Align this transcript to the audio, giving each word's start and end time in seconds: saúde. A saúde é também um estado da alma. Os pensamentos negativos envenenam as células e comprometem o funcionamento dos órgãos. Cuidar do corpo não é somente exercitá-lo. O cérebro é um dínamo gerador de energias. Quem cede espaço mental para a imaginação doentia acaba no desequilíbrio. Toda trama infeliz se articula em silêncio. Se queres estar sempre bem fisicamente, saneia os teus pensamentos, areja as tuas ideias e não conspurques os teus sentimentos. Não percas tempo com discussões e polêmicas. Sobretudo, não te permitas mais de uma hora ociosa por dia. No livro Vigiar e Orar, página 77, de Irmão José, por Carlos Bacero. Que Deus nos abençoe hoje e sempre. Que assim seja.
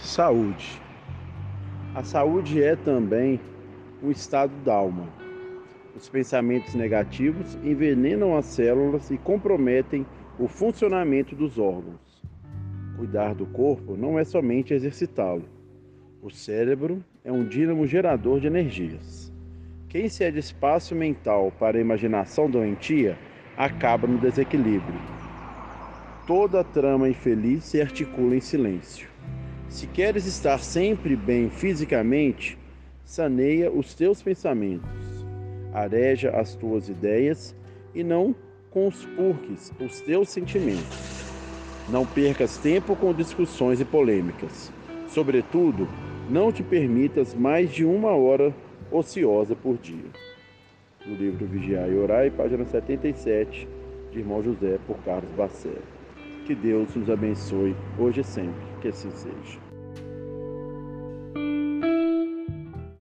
saúde. 0.00 0.80
A 1.94 2.02
saúde 2.02 2.62
é 2.62 2.74
também 2.74 3.38
um 4.02 4.10
estado 4.10 4.52
da 4.64 4.74
alma. 4.74 5.06
Os 5.94 6.08
pensamentos 6.08 6.74
negativos 6.74 7.56
envenenam 7.62 8.36
as 8.36 8.46
células 8.46 9.10
e 9.10 9.18
comprometem 9.18 10.06
o 10.38 10.48
funcionamento 10.48 11.36
dos 11.36 11.58
órgãos. 11.58 12.22
Cuidar 12.96 13.34
do 13.34 13.44
corpo 13.46 13.96
não 13.96 14.18
é 14.18 14.24
somente 14.24 14.72
exercitá-lo. 14.72 15.44
O 16.22 16.30
cérebro 16.30 17.04
é 17.24 17.30
um 17.30 17.44
dínamo 17.44 17.86
gerador 17.86 18.40
de 18.40 18.46
energias. 18.46 19.30
Quem 19.88 20.08
cede 20.08 20.38
espaço 20.38 20.94
mental 20.94 21.52
para 21.58 21.76
a 21.76 21.80
imaginação 21.80 22.48
doentia 22.48 23.18
acaba 23.56 24.06
no 24.06 24.18
desequilíbrio. 24.18 25.00
Toda 26.26 26.64
trama 26.64 27.08
infeliz 27.08 27.64
se 27.64 27.82
articula 27.82 28.36
em 28.36 28.40
silêncio. 28.40 29.09
Se 29.70 29.86
queres 29.86 30.26
estar 30.26 30.58
sempre 30.58 31.14
bem 31.14 31.48
fisicamente, 31.48 32.58
saneia 33.04 33.70
os 33.70 33.94
teus 33.94 34.20
pensamentos, 34.20 34.90
areja 35.72 36.30
as 36.30 36.56
tuas 36.56 36.88
ideias 36.88 37.54
e 37.94 38.02
não 38.02 38.34
conspurques 38.68 39.72
os 39.80 40.00
teus 40.00 40.28
sentimentos. 40.28 40.98
Não 41.88 42.04
percas 42.04 42.58
tempo 42.58 42.96
com 42.96 43.14
discussões 43.14 43.80
e 43.80 43.84
polêmicas. 43.84 44.72
Sobretudo, 45.08 45.88
não 46.28 46.50
te 46.50 46.64
permitas 46.64 47.32
mais 47.32 47.72
de 47.72 47.84
uma 47.84 48.10
hora 48.10 48.52
ociosa 48.90 49.54
por 49.54 49.76
dia. 49.78 50.10
No 51.06 51.14
livro 51.14 51.46
Vigiar 51.46 51.88
e 51.88 51.96
Orar, 51.96 52.28
página 52.32 52.64
77, 52.64 53.68
de 54.10 54.18
Irmão 54.18 54.42
José, 54.42 54.80
por 54.84 54.96
Carlos 55.04 55.30
Bacero. 55.36 55.82
Que 56.44 56.56
Deus 56.56 56.92
nos 56.96 57.08
abençoe 57.08 57.76
hoje 57.96 58.20
e 58.20 58.24
sempre. 58.24 58.69
Que 58.80 58.88
assim 58.88 59.10
seja. 59.10 59.69